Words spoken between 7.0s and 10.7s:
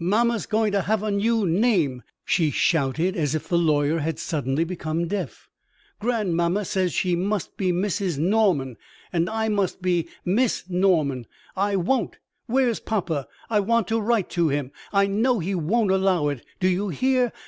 must be Mrs. Norman. And I must be Miss